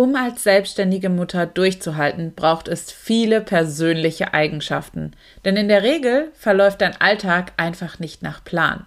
[0.00, 5.12] Um als selbstständige Mutter durchzuhalten, braucht es viele persönliche Eigenschaften.
[5.44, 8.86] Denn in der Regel verläuft dein Alltag einfach nicht nach Plan.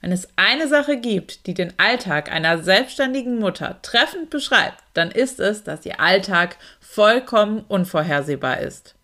[0.00, 5.40] Wenn es eine Sache gibt, die den Alltag einer selbstständigen Mutter treffend beschreibt, dann ist
[5.40, 8.94] es, dass ihr Alltag vollkommen unvorhersehbar ist.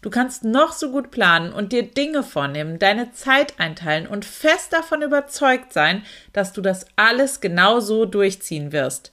[0.00, 4.72] Du kannst noch so gut planen und dir Dinge vornehmen, deine Zeit einteilen und fest
[4.72, 9.10] davon überzeugt sein, dass du das alles genau so durchziehen wirst.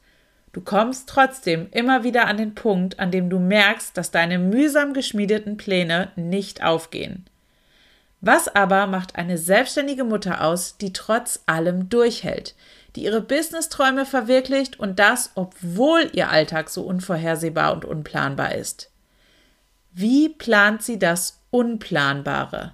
[0.53, 4.93] Du kommst trotzdem immer wieder an den Punkt, an dem du merkst, dass deine mühsam
[4.93, 7.25] geschmiedeten Pläne nicht aufgehen.
[8.19, 12.53] Was aber macht eine selbstständige Mutter aus, die trotz allem durchhält,
[12.95, 18.91] die ihre Businessträume verwirklicht und das, obwohl ihr Alltag so unvorhersehbar und unplanbar ist?
[19.93, 22.73] Wie plant sie das Unplanbare?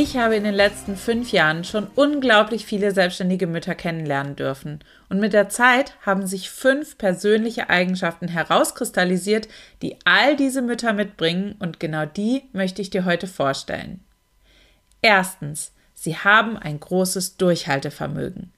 [0.00, 4.78] Ich habe in den letzten fünf Jahren schon unglaublich viele selbstständige Mütter kennenlernen dürfen.
[5.08, 9.48] Und mit der Zeit haben sich fünf persönliche Eigenschaften herauskristallisiert,
[9.82, 13.98] die all diese Mütter mitbringen und genau die möchte ich dir heute vorstellen.
[15.02, 18.52] Erstens, sie haben ein großes Durchhaltevermögen.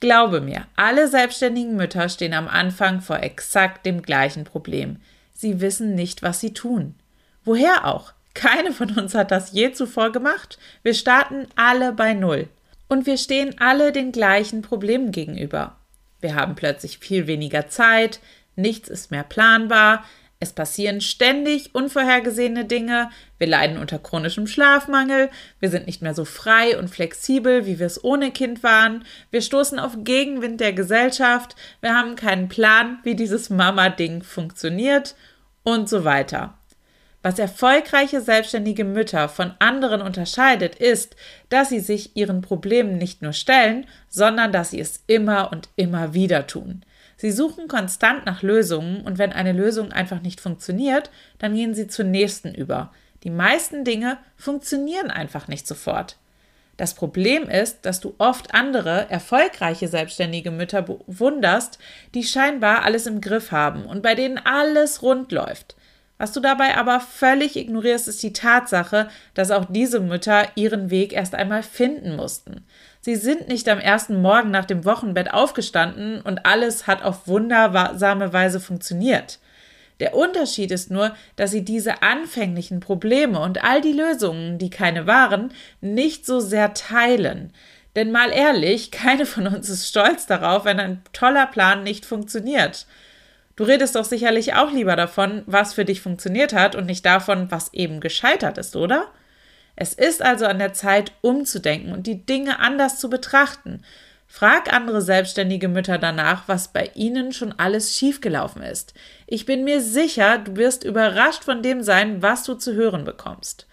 [0.00, 4.96] Glaube mir, alle selbstständigen Mütter stehen am Anfang vor exakt dem gleichen Problem.
[5.32, 6.96] Sie wissen nicht, was sie tun.
[7.44, 8.15] Woher auch?
[8.36, 10.58] Keine von uns hat das je zuvor gemacht.
[10.82, 12.48] Wir starten alle bei Null.
[12.86, 15.78] Und wir stehen alle den gleichen Problemen gegenüber.
[16.20, 18.20] Wir haben plötzlich viel weniger Zeit,
[18.54, 20.04] nichts ist mehr planbar,
[20.38, 23.08] es passieren ständig unvorhergesehene Dinge,
[23.38, 27.86] wir leiden unter chronischem Schlafmangel, wir sind nicht mehr so frei und flexibel, wie wir
[27.86, 33.14] es ohne Kind waren, wir stoßen auf Gegenwind der Gesellschaft, wir haben keinen Plan, wie
[33.14, 35.16] dieses Mama-Ding funktioniert
[35.62, 36.58] und so weiter.
[37.26, 41.16] Was erfolgreiche selbstständige Mütter von anderen unterscheidet, ist,
[41.48, 46.14] dass sie sich ihren Problemen nicht nur stellen, sondern dass sie es immer und immer
[46.14, 46.84] wieder tun.
[47.16, 51.10] Sie suchen konstant nach Lösungen und wenn eine Lösung einfach nicht funktioniert,
[51.40, 52.92] dann gehen sie zur nächsten über.
[53.24, 56.18] Die meisten Dinge funktionieren einfach nicht sofort.
[56.76, 61.80] Das Problem ist, dass du oft andere, erfolgreiche selbstständige Mütter bewunderst,
[62.14, 65.74] die scheinbar alles im Griff haben und bei denen alles rund läuft.
[66.18, 71.12] Was du dabei aber völlig ignorierst, ist die Tatsache, dass auch diese Mütter ihren Weg
[71.12, 72.64] erst einmal finden mussten.
[73.00, 78.32] Sie sind nicht am ersten Morgen nach dem Wochenbett aufgestanden und alles hat auf wundersame
[78.32, 79.38] Weise funktioniert.
[80.00, 85.06] Der Unterschied ist nur, dass sie diese anfänglichen Probleme und all die Lösungen, die keine
[85.06, 87.52] waren, nicht so sehr teilen.
[87.94, 92.86] Denn mal ehrlich, keine von uns ist stolz darauf, wenn ein toller Plan nicht funktioniert.
[93.56, 97.50] Du redest doch sicherlich auch lieber davon, was für dich funktioniert hat und nicht davon,
[97.50, 99.08] was eben gescheitert ist, oder?
[99.76, 103.82] Es ist also an der Zeit, umzudenken und die Dinge anders zu betrachten.
[104.26, 108.92] Frag andere selbstständige Mütter danach, was bei ihnen schon alles schiefgelaufen ist.
[109.26, 113.66] Ich bin mir sicher, du wirst überrascht von dem sein, was du zu hören bekommst.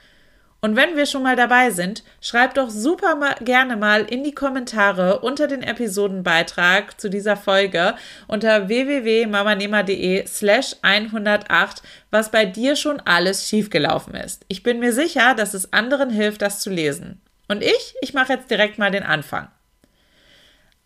[0.64, 4.32] Und wenn wir schon mal dabei sind, schreib doch super mal, gerne mal in die
[4.32, 7.96] Kommentare unter den Episodenbeitrag zu dieser Folge
[8.30, 14.46] unter www.mamanema.de slash 108, was bei dir schon alles schiefgelaufen ist.
[14.48, 17.20] Ich bin mir sicher, dass es anderen hilft, das zu lesen.
[17.50, 19.50] Und ich, ich mache jetzt direkt mal den Anfang.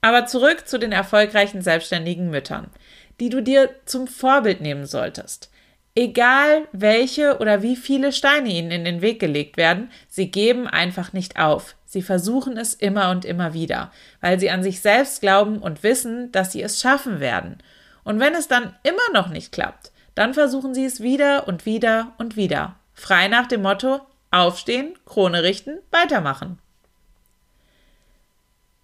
[0.02, 2.72] Aber zurück zu den erfolgreichen selbstständigen Müttern,
[3.20, 5.52] die du dir zum Vorbild nehmen solltest.
[5.98, 11.12] Egal welche oder wie viele Steine ihnen in den Weg gelegt werden, sie geben einfach
[11.12, 11.76] nicht auf.
[11.86, 13.92] Sie versuchen es immer und immer wieder,
[14.22, 17.58] weil sie an sich selbst glauben und wissen, dass sie es schaffen werden.
[18.04, 22.14] Und wenn es dann immer noch nicht klappt, dann versuchen sie es wieder und wieder
[22.20, 22.76] und wieder.
[22.94, 26.60] Frei nach dem Motto Aufstehen, Krone richten, weitermachen.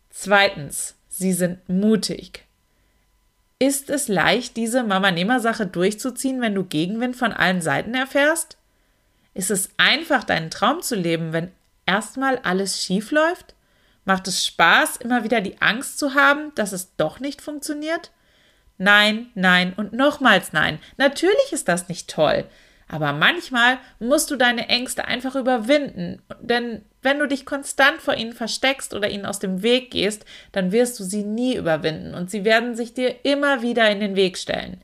[0.09, 2.47] Zweitens, sie sind mutig.
[3.63, 8.57] Ist es leicht, diese Mama-Nehmer-Sache durchzuziehen, wenn du Gegenwind von allen Seiten erfährst?
[9.33, 11.49] Ist es einfach, deinen Traum zu leben, wenn
[11.85, 13.55] erstmal alles schief läuft?
[14.03, 18.11] Macht es Spaß, immer wieder die Angst zu haben, dass es doch nicht funktioniert?
[18.77, 20.77] Nein, nein und nochmals nein.
[20.97, 22.43] Natürlich ist das nicht toll.
[22.93, 28.33] Aber manchmal musst du deine Ängste einfach überwinden, denn wenn du dich konstant vor ihnen
[28.33, 32.45] versteckst oder ihnen aus dem Weg gehst, dann wirst du sie nie überwinden und sie
[32.45, 34.79] werden sich dir immer wieder in den Weg stellen.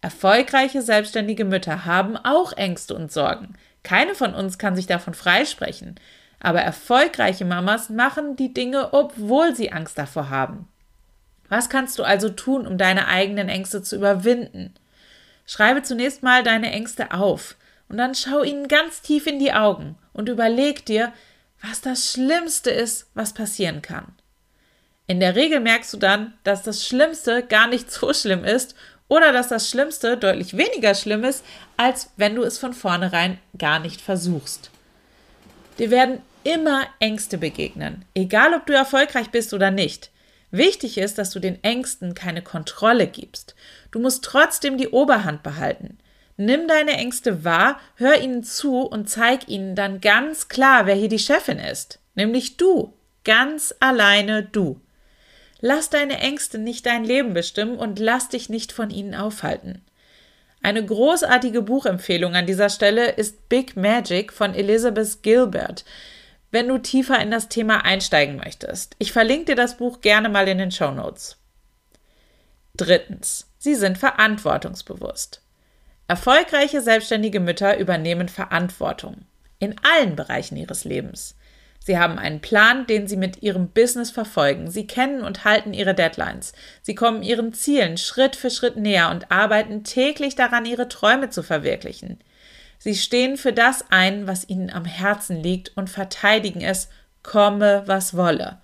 [0.00, 3.54] Erfolgreiche selbstständige Mütter haben auch Ängste und Sorgen.
[3.84, 5.94] Keine von uns kann sich davon freisprechen.
[6.40, 10.66] Aber erfolgreiche Mamas machen die Dinge, obwohl sie Angst davor haben.
[11.48, 14.74] Was kannst du also tun, um deine eigenen Ängste zu überwinden?
[15.46, 17.56] Schreibe zunächst mal deine Ängste auf
[17.88, 21.12] und dann schau ihnen ganz tief in die Augen und überleg dir,
[21.60, 24.14] was das Schlimmste ist, was passieren kann.
[25.06, 28.74] In der Regel merkst du dann, dass das Schlimmste gar nicht so schlimm ist
[29.08, 31.44] oder dass das Schlimmste deutlich weniger schlimm ist,
[31.76, 34.70] als wenn du es von vornherein gar nicht versuchst.
[35.78, 40.10] Dir werden immer Ängste begegnen, egal ob du erfolgreich bist oder nicht.
[40.56, 43.56] Wichtig ist, dass du den Ängsten keine Kontrolle gibst.
[43.90, 45.98] Du musst trotzdem die Oberhand behalten.
[46.36, 51.08] Nimm deine Ängste wahr, hör ihnen zu und zeig ihnen dann ganz klar, wer hier
[51.08, 51.98] die Chefin ist.
[52.14, 52.92] Nämlich du.
[53.24, 54.80] Ganz alleine du.
[55.60, 59.82] Lass deine Ängste nicht dein Leben bestimmen und lass dich nicht von ihnen aufhalten.
[60.62, 65.84] Eine großartige Buchempfehlung an dieser Stelle ist Big Magic von Elizabeth Gilbert,
[66.54, 68.94] wenn du tiefer in das Thema einsteigen möchtest.
[69.00, 71.36] Ich verlinke dir das Buch gerne mal in den Show Notes.
[72.76, 75.42] Drittens, sie sind verantwortungsbewusst.
[76.06, 79.26] Erfolgreiche selbstständige Mütter übernehmen Verantwortung
[79.58, 81.34] in allen Bereichen ihres Lebens.
[81.80, 84.70] Sie haben einen Plan, den Sie mit Ihrem Business verfolgen.
[84.70, 86.52] Sie kennen und halten Ihre Deadlines.
[86.82, 91.42] Sie kommen Ihren Zielen Schritt für Schritt näher und arbeiten täglich daran, Ihre Träume zu
[91.42, 92.20] verwirklichen.
[92.84, 96.90] Sie stehen für das ein, was Ihnen am Herzen liegt und verteidigen es,
[97.22, 98.58] komme, was wolle.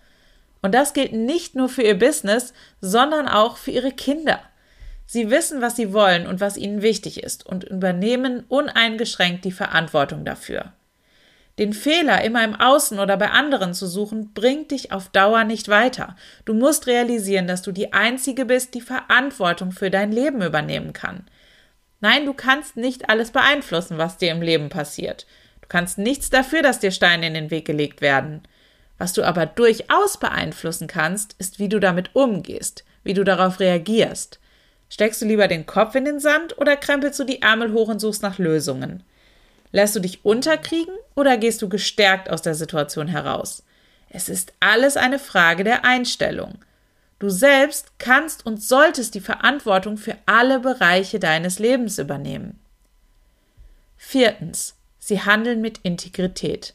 [0.61, 2.53] Und das gilt nicht nur für Ihr Business,
[2.83, 4.41] sondern auch für Ihre Kinder.
[5.07, 10.27] Sie wissen, was Sie wollen und was Ihnen wichtig ist und übernehmen uneingeschränkt die Verantwortung
[10.27, 10.75] dafür.
[11.59, 15.69] Den Fehler immer im Außen oder bei anderen zu suchen, bringt dich auf Dauer nicht
[15.69, 16.15] weiter.
[16.45, 21.25] Du musst realisieren, dass du die Einzige bist, die Verantwortung für dein Leben übernehmen kann.
[22.01, 25.27] Nein, du kannst nicht alles beeinflussen, was dir im Leben passiert.
[25.61, 28.43] Du kannst nichts dafür, dass dir Steine in den Weg gelegt werden.
[28.99, 34.39] Was du aber durchaus beeinflussen kannst, ist, wie du damit umgehst, wie du darauf reagierst.
[34.89, 38.01] Steckst du lieber den Kopf in den Sand oder krempelst du die Ärmel hoch und
[38.01, 39.05] suchst nach Lösungen?
[39.73, 43.63] Lässt du dich unterkriegen oder gehst du gestärkt aus der Situation heraus?
[44.09, 46.59] Es ist alles eine Frage der Einstellung.
[47.21, 52.59] Du selbst kannst und solltest die Verantwortung für alle Bereiche deines Lebens übernehmen.
[53.97, 54.75] Viertens.
[54.99, 56.75] Sie handeln mit Integrität.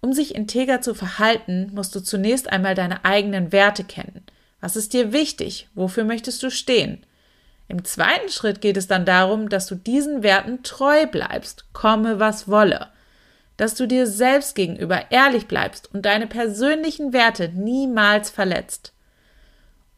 [0.00, 4.24] Um sich integer zu verhalten, musst du zunächst einmal deine eigenen Werte kennen.
[4.60, 5.68] Was ist dir wichtig?
[5.74, 7.04] Wofür möchtest du stehen?
[7.68, 12.48] Im zweiten Schritt geht es dann darum, dass du diesen Werten treu bleibst, komme was
[12.48, 12.88] wolle.
[13.58, 18.92] Dass du dir selbst gegenüber ehrlich bleibst und deine persönlichen Werte niemals verletzt.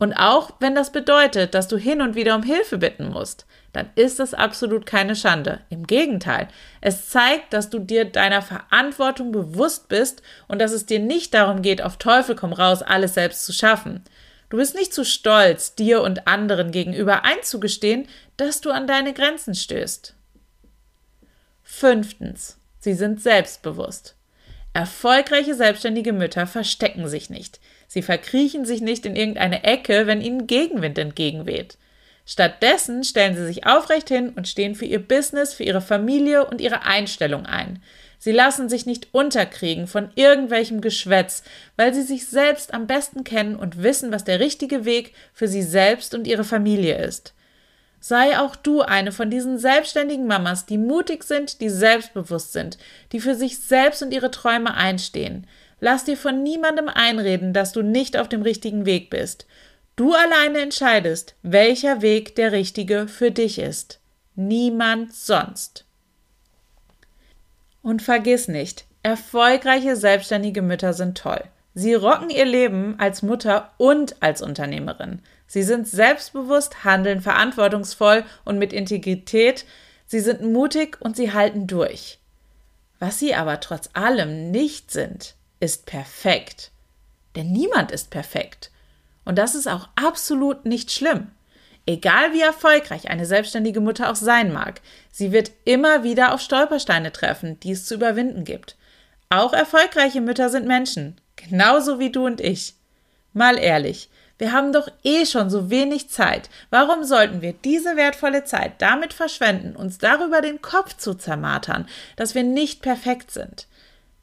[0.04, 3.88] Und auch wenn das bedeutet, dass du hin und wieder um Hilfe bitten musst, dann
[3.94, 5.62] ist das absolut keine Schande.
[5.70, 6.48] Im Gegenteil,
[6.82, 11.62] es zeigt, dass du dir deiner Verantwortung bewusst bist und dass es dir nicht darum
[11.62, 14.04] geht, auf Teufel komm raus, alles selbst zu schaffen.
[14.50, 18.06] Du bist nicht zu stolz, dir und anderen gegenüber einzugestehen,
[18.36, 20.14] dass du an deine Grenzen stößt.
[21.62, 22.58] Fünftens.
[22.78, 24.16] Sie sind selbstbewusst.
[24.74, 27.58] Erfolgreiche selbstständige Mütter verstecken sich nicht.
[27.94, 31.78] Sie verkriechen sich nicht in irgendeine Ecke, wenn ihnen Gegenwind entgegenweht.
[32.26, 36.60] Stattdessen stellen sie sich aufrecht hin und stehen für ihr Business, für ihre Familie und
[36.60, 37.80] ihre Einstellung ein.
[38.18, 41.44] Sie lassen sich nicht unterkriegen von irgendwelchem Geschwätz,
[41.76, 45.62] weil sie sich selbst am besten kennen und wissen, was der richtige Weg für sie
[45.62, 47.32] selbst und ihre Familie ist.
[48.00, 52.76] Sei auch du eine von diesen selbstständigen Mamas, die mutig sind, die selbstbewusst sind,
[53.12, 55.46] die für sich selbst und ihre Träume einstehen.
[55.84, 59.44] Lass dir von niemandem einreden, dass du nicht auf dem richtigen Weg bist.
[59.96, 64.00] Du alleine entscheidest, welcher Weg der richtige für dich ist.
[64.34, 65.84] Niemand sonst.
[67.82, 71.44] Und vergiss nicht, erfolgreiche selbstständige Mütter sind toll.
[71.74, 75.20] Sie rocken ihr Leben als Mutter und als Unternehmerin.
[75.46, 79.66] Sie sind selbstbewusst, handeln verantwortungsvoll und mit Integrität.
[80.06, 82.20] Sie sind mutig und sie halten durch.
[83.00, 86.70] Was sie aber trotz allem nicht sind, ist perfekt.
[87.34, 88.70] Denn niemand ist perfekt.
[89.24, 91.30] Und das ist auch absolut nicht schlimm.
[91.86, 94.80] Egal wie erfolgreich eine selbstständige Mutter auch sein mag,
[95.10, 98.76] sie wird immer wieder auf Stolpersteine treffen, die es zu überwinden gibt.
[99.28, 102.74] Auch erfolgreiche Mütter sind Menschen, genauso wie du und ich.
[103.32, 106.50] Mal ehrlich, Wir haben doch eh schon so wenig Zeit.
[106.70, 112.34] Warum sollten wir diese wertvolle Zeit damit verschwenden, uns darüber den Kopf zu zermartern, dass
[112.34, 113.66] wir nicht perfekt sind?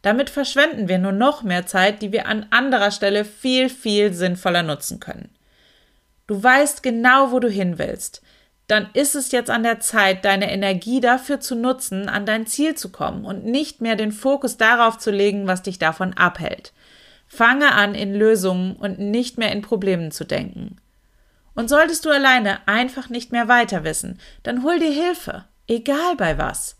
[0.01, 4.63] Damit verschwenden wir nur noch mehr Zeit, die wir an anderer Stelle viel, viel sinnvoller
[4.63, 5.29] nutzen können.
[6.27, 8.21] Du weißt genau, wo du hin willst.
[8.67, 12.75] Dann ist es jetzt an der Zeit, deine Energie dafür zu nutzen, an dein Ziel
[12.75, 16.71] zu kommen und nicht mehr den Fokus darauf zu legen, was dich davon abhält.
[17.27, 20.77] Fange an, in Lösungen und nicht mehr in Problemen zu denken.
[21.53, 26.37] Und solltest du alleine einfach nicht mehr weiter wissen, dann hol dir Hilfe, egal bei
[26.37, 26.77] was.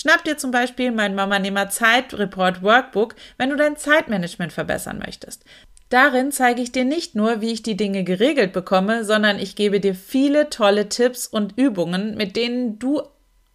[0.00, 4.98] Schnapp dir zum Beispiel mein Mama Nehmer Zeit Report Workbook, wenn du dein Zeitmanagement verbessern
[4.98, 5.44] möchtest.
[5.90, 9.78] Darin zeige ich dir nicht nur, wie ich die Dinge geregelt bekomme, sondern ich gebe
[9.78, 13.02] dir viele tolle Tipps und Übungen, mit denen du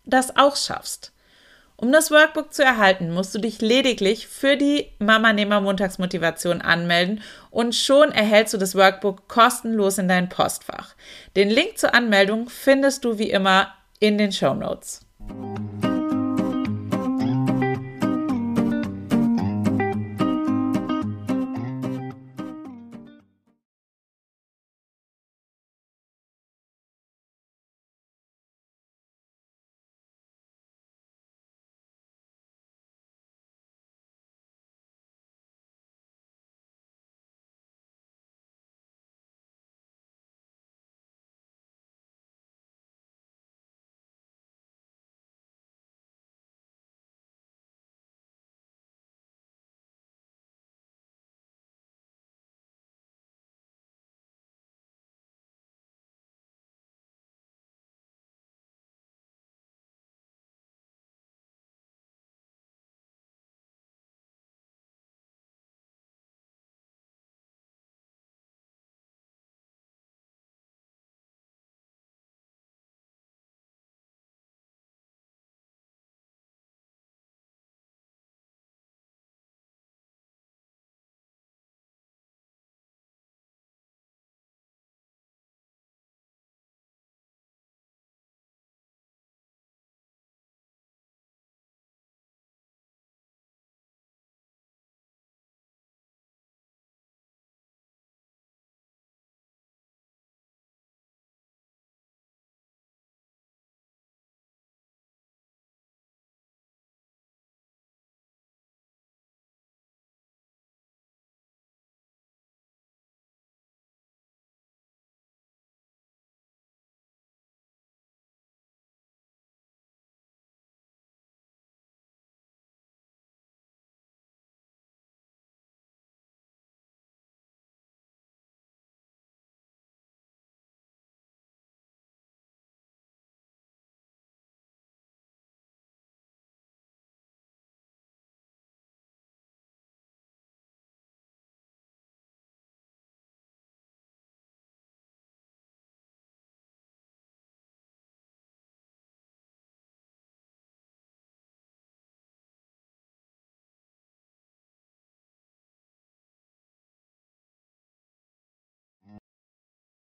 [0.06, 1.14] das auch schaffst.
[1.78, 7.24] Um das Workbook zu erhalten, musst du dich lediglich für die Mama Nehmer Montagsmotivation anmelden
[7.50, 10.94] und schon erhältst du das Workbook kostenlos in dein Postfach.
[11.36, 15.02] Den Link zur Anmeldung findest du wie immer in den Show Notes.